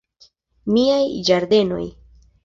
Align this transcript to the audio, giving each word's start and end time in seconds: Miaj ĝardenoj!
Miaj 0.77 1.03
ĝardenoj! 1.27 1.83